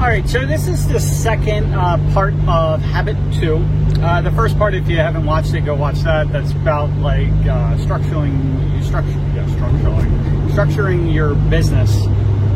All 0.00 0.06
right, 0.06 0.26
so 0.26 0.46
this 0.46 0.66
is 0.66 0.88
the 0.88 0.98
second 0.98 1.74
uh, 1.74 1.98
part 2.14 2.32
of 2.48 2.80
Habit 2.80 3.18
2. 3.34 3.56
Uh, 4.00 4.22
the 4.22 4.30
first 4.30 4.56
part, 4.56 4.72
if 4.72 4.88
you 4.88 4.96
haven't 4.96 5.26
watched 5.26 5.52
it, 5.52 5.60
go 5.66 5.74
watch 5.74 5.98
that. 6.00 6.32
That's 6.32 6.52
about 6.52 6.88
like 7.00 7.28
uh, 7.28 7.76
structuring, 7.76 8.82
structure, 8.82 9.10
yeah, 9.10 9.44
structuring, 9.44 10.48
structuring 10.52 11.12
your 11.12 11.34
business 11.34 11.94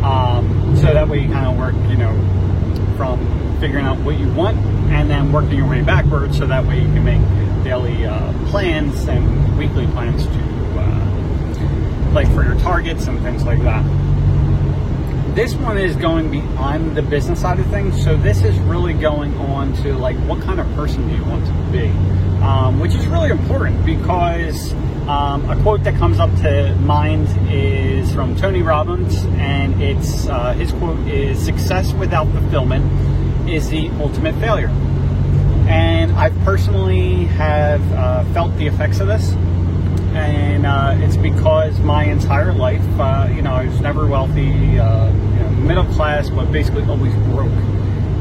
um, 0.03 0.75
so 0.77 0.95
that 0.95 1.07
way 1.07 1.21
you 1.21 1.29
kind 1.29 1.47
of 1.47 1.59
work, 1.59 1.75
you 1.91 1.99
know, 1.99 2.15
from 2.97 3.21
figuring 3.61 3.85
out 3.85 3.99
what 3.99 4.19
you 4.19 4.33
want 4.33 4.57
and 4.91 5.11
then 5.11 5.31
working 5.31 5.59
your 5.59 5.69
way 5.69 5.83
backwards 5.83 6.39
so 6.39 6.47
that 6.47 6.65
way 6.65 6.79
you 6.79 6.87
can 6.95 7.05
make 7.05 7.63
daily 7.63 8.07
uh, 8.07 8.33
plans 8.49 9.07
and 9.07 9.59
weekly 9.59 9.87
plans 9.89 10.25
to, 10.25 10.81
uh, 10.81 12.11
like 12.15 12.27
for 12.33 12.43
your 12.43 12.59
targets 12.61 13.07
and 13.07 13.21
things 13.21 13.45
like 13.45 13.61
that 13.65 13.85
this 15.35 15.53
one 15.55 15.79
is 15.79 15.97
going 15.97 16.31
beyond 16.31 16.97
the 16.97 17.03
business 17.03 17.41
side 17.41 17.59
of 17.59 17.67
things. 17.67 18.03
So 18.05 18.17
this 18.17 18.43
is 18.43 18.57
really 18.61 18.95
going 18.95 19.35
on 19.37 19.73
to 19.83 19.95
like 19.95 20.17
what 20.29 20.41
kind 20.43 20.61
of 20.61 20.75
person 20.75 21.09
do 21.09 21.15
you 21.15 21.25
want 21.25 21.45
to 21.47 21.53
be, 21.73 21.89
um, 22.41 22.79
which 22.79 22.95
is 22.95 23.05
really 23.09 23.31
important 23.31 23.85
because 23.85 24.73
um, 25.09 25.51
a 25.51 25.61
quote 25.63 25.83
that 25.85 25.97
comes 25.97 26.21
up 26.21 26.31
to 26.37 26.75
mind 26.77 27.27
is 27.51 28.13
from 28.15 28.37
Tony 28.37 28.63
Robbins, 28.63 29.25
and 29.39 29.83
it's 29.83 30.29
uh, 30.29 30.53
his 30.53 30.71
quote 30.73 31.01
is 31.09 31.45
"Success 31.45 31.93
without 31.95 32.31
fulfillment 32.31 33.51
is 33.51 33.69
the 33.69 33.89
ultimate 34.01 34.37
failure." 34.37 34.69
And 35.67 36.13
I 36.13 36.31
personally 36.45 37.25
have 37.25 37.93
uh, 37.93 38.25
felt 38.33 38.57
the 38.57 38.69
effects 38.69 39.01
of 39.01 39.09
this 39.09 39.35
and 40.15 40.64
uh, 40.95 41.05
it's 41.05 41.17
because 41.17 41.79
my 41.81 42.05
entire 42.05 42.53
life, 42.53 42.83
uh, 42.99 43.29
you 43.35 43.43
know, 43.43 43.53
I 43.53 43.67
was 43.67 43.81
never 43.81 44.07
wealthy, 44.07 44.79
uh, 44.79 45.11
you 45.13 45.41
know, 45.41 45.51
middle 45.51 45.85
class, 45.85 46.31
but 46.31 46.51
basically 46.53 46.85
always 46.85 47.15
broke. 47.33 47.51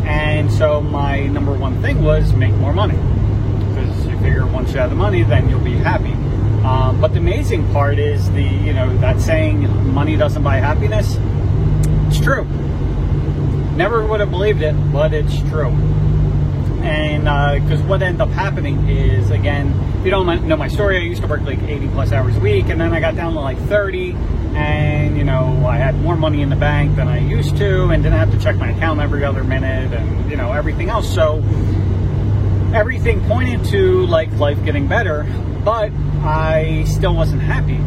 And 0.06 0.52
so 0.52 0.82
my 0.82 1.28
number 1.28 1.54
one 1.54 1.82
thing 1.82 2.04
was 2.04 2.34
make 2.34 2.54
more 2.56 2.74
money, 2.74 2.98
because 3.70 4.06
you 4.06 4.18
figure 4.20 4.46
once 4.46 4.74
you 4.74 4.80
have 4.80 4.90
the 4.90 4.96
money, 4.96 5.24
then 5.24 5.50
you'll 5.50 5.60
be 5.60 5.74
happy. 5.74 6.14
Um, 6.64 7.00
but 7.02 7.14
the 7.14 7.20
amazing 7.20 7.70
part 7.74 8.00
is 8.00 8.30
the, 8.32 8.44
you 8.44 8.74
know, 8.74 8.96
that 8.98 9.20
saying, 9.20 9.94
money 9.94 10.16
doesn't 10.16 10.44
buy 10.44 10.58
happiness. 10.58 11.18
It's 12.08 12.20
true. 12.20 12.46
Never 13.76 14.06
would 14.06 14.20
have 14.20 14.32
believed 14.32 14.62
it, 14.62 14.74
but 14.92 15.14
it's 15.14 15.38
true. 15.50 15.76
And 16.84 17.24
because 17.64 17.80
uh, 17.80 17.86
what 17.86 18.04
ended 18.04 18.20
up 18.20 18.30
happening 18.30 18.90
is, 18.90 19.32
again, 19.32 19.74
if 20.00 20.06
you 20.06 20.12
don't 20.12 20.48
know 20.48 20.58
my 20.58 20.68
story, 20.68 20.98
I 20.98 21.02
used 21.02 21.22
to 21.22 21.28
work 21.28 21.42
like 21.42 21.62
80 21.64 21.88
plus 21.90 22.12
hours 22.12 22.36
a 22.36 22.40
week, 22.42 22.68
and 22.68 22.80
then 22.80 22.94
I 22.94 23.00
got 23.00 23.16
down 23.16 23.34
to 23.34 23.40
like 23.40 23.58
30, 23.70 24.12
and 24.56 25.18
you 25.18 25.24
know, 25.24 25.66
I 25.66 25.78
had 25.78 25.96
more 26.02 26.18
money 26.18 26.42
in 26.42 26.50
the 26.50 26.58
bank 26.58 26.98
than 26.98 27.08
I 27.08 27.20
used 27.20 27.56
to, 27.58 27.88
and 27.88 28.04
didn't 28.04 28.20
have 28.20 28.32
to 28.32 28.40
check 28.40 28.58
my 28.58 28.72
account 28.72 29.00
every 29.00 29.24
other 29.24 29.46
minute, 29.46 29.94
and 29.94 30.30
you 30.30 30.36
know, 30.36 30.52
everything 30.52 30.90
else. 30.90 31.12
So 31.12 31.38
everything 32.74 33.26
pointed 33.28 33.64
to 33.72 34.06
like 34.08 34.30
life 34.34 34.62
getting 34.66 34.88
better, 34.88 35.24
but 35.64 35.90
I 36.22 36.84
still 36.86 37.16
wasn't 37.16 37.44
happy. 37.44 37.80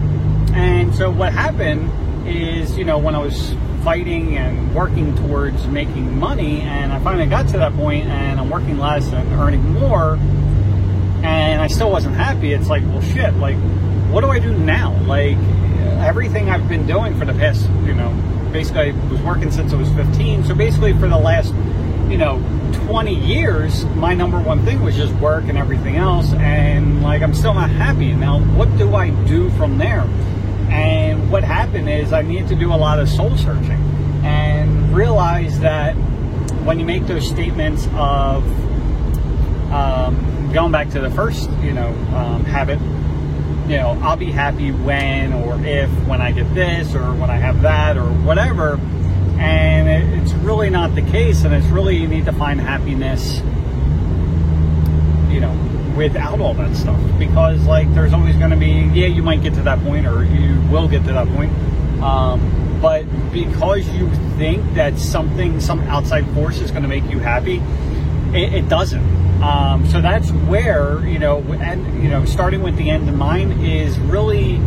And 0.55 0.95
so 0.95 1.11
what 1.11 1.35
happened 1.35 2.27
is, 2.27 2.79
you 2.79 2.85
know, 2.85 2.97
when 2.97 3.15
I 3.15 3.19
was 3.19 3.53
fighting 3.87 4.37
and 4.37 4.75
working 4.75 5.15
towards 5.15 5.65
making 5.69 6.19
money. 6.19 6.61
And 6.63 6.93
I 6.93 6.99
finally 6.99 7.27
got 7.27 7.47
to 7.51 7.59
that 7.59 7.73
point 7.77 8.07
and 8.07 8.41
I'm 8.41 8.51
working 8.51 8.79
less 8.79 9.07
and 9.13 9.33
earning 9.35 9.63
more. 9.75 10.17
And 11.23 11.63
I 11.63 11.69
still 11.69 11.93
wasn't 11.93 12.17
happy. 12.17 12.53
It's 12.53 12.67
like, 12.67 12.83
well, 12.83 13.01
shit, 13.01 13.33
like, 13.35 13.55
what 14.11 14.23
do 14.23 14.27
I 14.27 14.41
do 14.41 14.53
now? 14.53 15.01
Like, 15.05 15.37
everything 16.05 16.51
I've 16.51 16.69
been 16.69 16.85
doing 16.85 17.17
for 17.17 17.27
the 17.27 17.33
past, 17.35 17.71
you 17.85 17.95
know, 17.95 18.11
basically 18.53 18.91
I 18.91 19.09
was 19.09 19.21
working 19.21 19.53
since 19.53 19.73
I 19.73 19.77
was 19.77 19.89
15. 19.91 20.47
So 20.47 20.57
basically 20.57 20.93
for 20.95 21.07
the 21.07 21.17
last, 21.17 21.55
you 22.11 22.19
know, 22.19 22.43
20 22.89 23.15
years, 23.15 23.85
my 23.95 24.15
number 24.15 24.41
one 24.41 24.65
thing 24.65 24.83
was 24.83 24.97
just 24.97 25.15
work 25.21 25.45
and 25.45 25.57
everything 25.57 25.95
else. 25.95 26.33
And 26.33 27.05
like, 27.05 27.23
I'm 27.23 27.35
still 27.35 27.55
not 27.55 27.71
happy. 27.71 28.13
Now, 28.15 28.41
what 28.57 28.77
do 28.79 28.97
I 28.97 29.11
do 29.27 29.49
from 29.51 29.79
there? 29.79 30.05
And 30.71 31.31
what 31.31 31.45
happened 31.45 31.89
is 31.89 32.13
I 32.13 32.23
needed 32.23 32.49
to 32.49 32.55
do 32.55 32.73
a 32.73 32.77
lot 32.77 32.99
of 32.99 33.09
soul 33.09 33.37
searching 33.37 33.83
and 34.25 34.95
realize 34.95 35.61
that 35.61 35.95
when 36.65 36.79
you 36.81 36.85
make 36.85 37.07
those 37.07 37.29
statements 37.29 37.87
of 37.95 38.45
um, 39.73 40.51
going 40.53 40.73
back 40.73 40.91
to 40.91 41.01
the 41.01 41.11
first, 41.11 41.51
you 41.63 41.73
know, 41.73 41.89
um, 42.15 42.45
habit, 42.45 42.81
you 43.69 43.77
know, 43.77 43.99
I'll 44.03 44.17
be 44.17 44.31
happy 44.31 44.71
when 44.73 45.33
or 45.33 45.59
if 45.65 45.91
when 46.07 46.21
I 46.21 46.33
get 46.33 46.53
this 46.55 46.95
or 46.95 47.13
when 47.15 47.31
I 47.31 47.37
have 47.37 47.63
that 47.63 47.97
or 47.97 48.07
whatever. 48.07 48.79
And 49.39 49.89
it, 49.89 50.23
it's 50.23 50.33
really 50.33 50.71
not 50.71 50.95
the 50.95 51.03
case. 51.03 51.45
And 51.45 51.55
it's 51.55 51.67
really, 51.67 51.97
you 51.97 52.09
need 52.09 52.25
to 52.25 52.33
find 52.33 52.61
happiness, 52.61 53.39
you 55.31 55.41
know, 55.41 55.53
without 55.97 56.41
all 56.41 56.55
that 56.55 56.77
stuff. 56.77 57.01
Because 57.19 57.65
like 57.67 57.93
there's 57.95 58.13
always 58.13 58.37
going 58.37 58.51
to 58.51 58.57
be 58.57 58.91
yeah 58.99 59.07
you 59.07 59.23
might 59.23 59.43
get 59.43 59.55
to 59.55 59.63
that 59.63 59.83
point 59.85 60.07
or 60.07 60.25
you 60.25 60.61
will 60.71 60.89
get 60.89 61.05
to 61.05 61.13
that 61.13 61.29
point. 61.29 61.53
Um, 62.03 62.81
but 62.81 63.05
because 63.33 63.89
you 63.89 64.11
think 64.37 64.75
that 64.75 64.99
something 64.99 65.61
some 65.61 65.81
outside 65.83 66.27
force 66.35 66.61
is 66.61 66.71
going 66.71 66.83
to 66.83 66.89
make 66.89 67.05
you 67.11 67.19
happy 67.19 67.63
it, 68.37 68.55
it 68.55 68.69
doesn't. 68.69 69.43
Um, 69.43 69.87
so 69.87 70.01
that's 70.01 70.31
where 70.31 71.07
you 71.07 71.19
know 71.19 71.39
and 71.61 72.03
you 72.03 72.09
know 72.09 72.25
starting 72.25 72.63
with 72.63 72.77
the 72.77 72.91
end 72.91 73.09
in 73.09 73.17
mind 73.17 73.65
is 73.65 73.99
really 73.99 74.59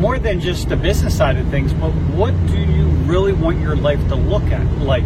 more 0.00 0.18
than 0.18 0.40
just 0.40 0.68
the 0.68 0.76
business 0.76 1.16
side 1.16 1.36
of 1.36 1.46
things 1.48 1.74
but 1.74 1.90
what 1.90 2.30
do 2.46 2.58
you 2.58 2.86
really 3.04 3.32
want 3.32 3.60
your 3.60 3.76
life 3.76 3.98
to 4.08 4.14
look 4.14 4.44
at 4.44 4.64
like 4.78 5.04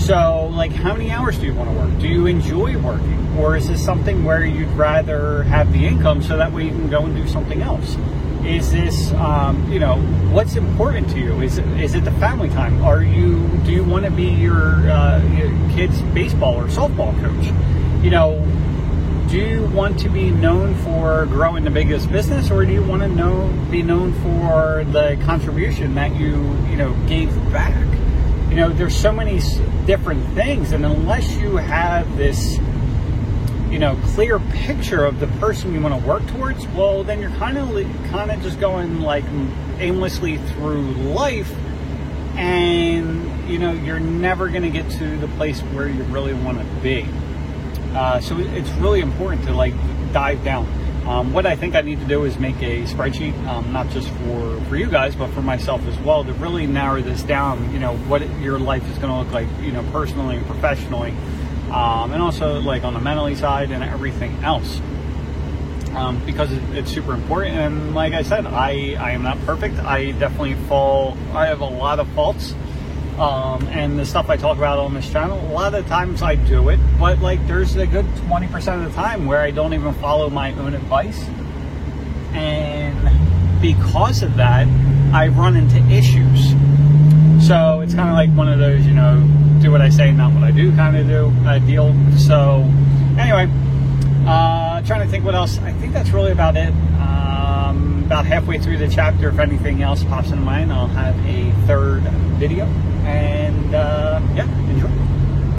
so, 0.00 0.50
like, 0.54 0.72
how 0.72 0.94
many 0.94 1.10
hours 1.10 1.38
do 1.38 1.46
you 1.46 1.54
want 1.54 1.70
to 1.70 1.76
work? 1.76 1.98
Do 2.00 2.08
you 2.08 2.26
enjoy 2.26 2.76
working? 2.78 3.36
Or 3.38 3.56
is 3.56 3.68
this 3.68 3.84
something 3.84 4.24
where 4.24 4.44
you'd 4.44 4.68
rather 4.70 5.42
have 5.44 5.72
the 5.72 5.86
income 5.86 6.22
so 6.22 6.36
that 6.36 6.52
way 6.52 6.64
you 6.64 6.70
can 6.70 6.88
go 6.88 7.04
and 7.04 7.14
do 7.14 7.28
something 7.28 7.60
else? 7.60 7.96
Is 8.44 8.72
this, 8.72 9.12
um, 9.12 9.70
you 9.70 9.78
know, 9.78 9.96
what's 10.32 10.56
important 10.56 11.10
to 11.10 11.18
you? 11.18 11.42
Is 11.42 11.58
it, 11.58 11.66
is 11.78 11.94
it 11.94 12.04
the 12.04 12.12
family 12.12 12.48
time? 12.48 12.82
Are 12.82 13.02
you, 13.02 13.46
do 13.64 13.72
you 13.72 13.84
want 13.84 14.06
to 14.06 14.10
be 14.10 14.24
your, 14.24 14.90
uh, 14.90 15.22
your 15.34 15.50
kid's 15.70 16.00
baseball 16.14 16.54
or 16.56 16.64
softball 16.64 17.12
coach? 17.20 18.02
You 18.02 18.10
know, 18.10 18.42
do 19.28 19.36
you 19.36 19.66
want 19.66 20.00
to 20.00 20.08
be 20.08 20.30
known 20.30 20.74
for 20.76 21.26
growing 21.26 21.62
the 21.62 21.70
biggest 21.70 22.10
business 22.10 22.50
or 22.50 22.64
do 22.64 22.72
you 22.72 22.82
want 22.82 23.02
to 23.02 23.08
know 23.08 23.48
be 23.70 23.80
known 23.80 24.12
for 24.14 24.84
the 24.90 25.16
contribution 25.24 25.94
that 25.94 26.16
you 26.16 26.32
you 26.68 26.74
know 26.74 26.92
gave 27.06 27.32
back 27.52 27.86
you 28.50 28.56
know, 28.56 28.68
there's 28.68 28.96
so 28.96 29.12
many 29.12 29.40
different 29.86 30.26
things, 30.34 30.72
and 30.72 30.84
unless 30.84 31.36
you 31.36 31.56
have 31.56 32.16
this, 32.16 32.58
you 33.70 33.78
know, 33.78 33.96
clear 34.06 34.40
picture 34.40 35.04
of 35.04 35.20
the 35.20 35.28
person 35.38 35.72
you 35.72 35.80
want 35.80 35.98
to 35.98 36.06
work 36.06 36.26
towards, 36.26 36.66
well, 36.68 37.04
then 37.04 37.20
you're 37.20 37.30
kind 37.30 37.56
of 37.56 37.68
kind 38.10 38.30
of 38.32 38.42
just 38.42 38.58
going 38.58 39.00
like 39.00 39.24
aimlessly 39.78 40.38
through 40.38 40.82
life, 41.12 41.52
and 42.36 43.48
you 43.48 43.58
know, 43.58 43.72
you're 43.72 44.00
never 44.00 44.48
going 44.48 44.62
to 44.62 44.70
get 44.70 44.90
to 44.98 45.16
the 45.18 45.28
place 45.28 45.60
where 45.60 45.88
you 45.88 46.02
really 46.04 46.34
want 46.34 46.58
to 46.58 46.64
be. 46.82 47.06
Uh, 47.94 48.20
so 48.20 48.36
it's 48.36 48.70
really 48.72 49.00
important 49.00 49.44
to 49.44 49.52
like 49.52 49.74
dive 50.12 50.42
down. 50.44 50.66
Um, 51.06 51.32
what 51.32 51.46
I 51.46 51.56
think 51.56 51.74
I 51.74 51.80
need 51.80 51.98
to 52.00 52.06
do 52.06 52.24
is 52.24 52.38
make 52.38 52.56
a 52.56 52.82
spreadsheet, 52.82 53.34
um, 53.46 53.72
not 53.72 53.88
just 53.90 54.08
for, 54.08 54.60
for 54.68 54.76
you 54.76 54.86
guys, 54.86 55.16
but 55.16 55.28
for 55.30 55.42
myself 55.42 55.84
as 55.86 55.98
well, 56.00 56.24
to 56.24 56.32
really 56.34 56.66
narrow 56.66 57.00
this 57.00 57.22
down. 57.22 57.72
You 57.72 57.80
know, 57.80 57.96
what 57.96 58.22
your 58.40 58.58
life 58.58 58.88
is 58.90 58.98
going 58.98 59.10
to 59.10 59.18
look 59.18 59.32
like, 59.32 59.48
you 59.60 59.72
know, 59.72 59.82
personally 59.90 60.36
and 60.36 60.46
professionally, 60.46 61.10
um, 61.72 62.12
and 62.12 62.22
also 62.22 62.60
like 62.60 62.84
on 62.84 62.94
the 62.94 63.00
mentally 63.00 63.34
side 63.34 63.70
and 63.70 63.82
everything 63.82 64.36
else. 64.44 64.80
Um, 65.94 66.24
because 66.24 66.52
it, 66.52 66.62
it's 66.70 66.92
super 66.92 67.14
important. 67.14 67.56
And 67.56 67.94
like 67.94 68.12
I 68.12 68.22
said, 68.22 68.46
I, 68.46 68.94
I 68.94 69.10
am 69.10 69.22
not 69.22 69.38
perfect. 69.44 69.78
I 69.78 70.12
definitely 70.12 70.54
fall, 70.68 71.16
I 71.32 71.46
have 71.46 71.60
a 71.60 71.64
lot 71.64 71.98
of 71.98 72.08
faults. 72.10 72.54
Um, 73.20 73.66
and 73.68 73.98
the 73.98 74.06
stuff 74.06 74.30
I 74.30 74.38
talk 74.38 74.56
about 74.56 74.78
on 74.78 74.94
this 74.94 75.12
channel, 75.12 75.38
a 75.38 75.52
lot 75.52 75.74
of 75.74 75.84
the 75.84 75.90
times 75.90 76.22
I 76.22 76.36
do 76.36 76.70
it, 76.70 76.80
but 76.98 77.18
like 77.20 77.46
there's 77.46 77.76
a 77.76 77.86
good 77.86 78.06
20% 78.06 78.82
of 78.82 78.90
the 78.90 78.96
time 78.96 79.26
where 79.26 79.40
I 79.40 79.50
don't 79.50 79.74
even 79.74 79.92
follow 79.94 80.30
my 80.30 80.52
own 80.54 80.72
advice. 80.72 81.22
And 82.32 83.60
because 83.60 84.22
of 84.22 84.36
that, 84.36 84.66
I 85.12 85.28
run 85.28 85.54
into 85.54 85.76
issues. 85.92 86.52
So 87.46 87.80
it's 87.80 87.92
kind 87.92 88.08
of 88.08 88.14
like 88.14 88.30
one 88.30 88.48
of 88.48 88.58
those, 88.58 88.86
you 88.86 88.94
know, 88.94 89.20
do 89.60 89.70
what 89.70 89.82
I 89.82 89.90
say, 89.90 90.12
not 90.12 90.32
what 90.32 90.42
I 90.42 90.50
do 90.50 90.74
kind 90.74 90.96
of 90.96 91.06
do 91.06 91.30
uh, 91.46 91.58
deal. 91.58 91.94
So 92.16 92.62
anyway, 93.18 93.50
uh, 94.26 94.80
trying 94.82 95.04
to 95.04 95.08
think 95.08 95.26
what 95.26 95.34
else. 95.34 95.58
I 95.58 95.72
think 95.72 95.92
that's 95.92 96.08
really 96.08 96.32
about 96.32 96.56
it. 96.56 96.72
Um, 96.98 98.04
about 98.06 98.24
halfway 98.24 98.58
through 98.58 98.78
the 98.78 98.88
chapter, 98.88 99.28
if 99.28 99.38
anything 99.38 99.82
else 99.82 100.04
pops 100.04 100.30
in 100.30 100.42
mind, 100.42 100.72
I'll 100.72 100.86
have 100.86 101.14
a 101.26 101.52
third 101.66 102.02
video 102.38 102.66
and 103.10 103.74
uh, 103.74 104.20
yeah, 104.34 104.70
enjoy. 104.70 104.99